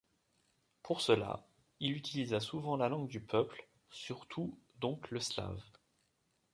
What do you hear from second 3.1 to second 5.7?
peuple, surtout donc le slave.